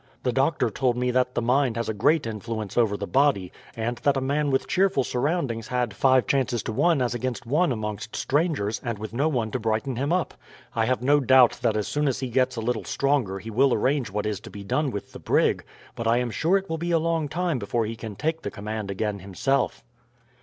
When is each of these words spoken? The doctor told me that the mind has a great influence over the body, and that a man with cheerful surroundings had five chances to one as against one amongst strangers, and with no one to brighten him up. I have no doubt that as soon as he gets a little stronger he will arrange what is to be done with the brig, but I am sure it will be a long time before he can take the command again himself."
The 0.23 0.33
doctor 0.33 0.71
told 0.71 0.97
me 0.97 1.11
that 1.11 1.35
the 1.35 1.43
mind 1.43 1.77
has 1.77 1.87
a 1.87 1.93
great 1.93 2.25
influence 2.25 2.75
over 2.75 2.97
the 2.97 3.05
body, 3.05 3.51
and 3.75 3.97
that 3.99 4.17
a 4.17 4.19
man 4.19 4.49
with 4.49 4.65
cheerful 4.67 5.03
surroundings 5.03 5.67
had 5.67 5.93
five 5.93 6.25
chances 6.25 6.63
to 6.63 6.71
one 6.71 7.03
as 7.03 7.13
against 7.13 7.45
one 7.45 7.71
amongst 7.71 8.15
strangers, 8.15 8.81
and 8.83 8.97
with 8.97 9.13
no 9.13 9.27
one 9.27 9.51
to 9.51 9.59
brighten 9.59 9.97
him 9.97 10.11
up. 10.11 10.33
I 10.73 10.85
have 10.85 11.03
no 11.03 11.19
doubt 11.19 11.59
that 11.61 11.77
as 11.77 11.87
soon 11.87 12.07
as 12.07 12.19
he 12.19 12.29
gets 12.29 12.55
a 12.55 12.61
little 12.61 12.83
stronger 12.83 13.37
he 13.37 13.51
will 13.51 13.75
arrange 13.75 14.09
what 14.09 14.25
is 14.25 14.39
to 14.39 14.49
be 14.49 14.63
done 14.63 14.89
with 14.89 15.11
the 15.11 15.19
brig, 15.19 15.63
but 15.95 16.07
I 16.07 16.17
am 16.17 16.31
sure 16.31 16.57
it 16.57 16.67
will 16.67 16.79
be 16.79 16.89
a 16.89 16.97
long 16.97 17.27
time 17.29 17.59
before 17.59 17.85
he 17.85 17.95
can 17.95 18.15
take 18.15 18.41
the 18.41 18.49
command 18.49 18.89
again 18.89 19.19
himself." 19.19 19.83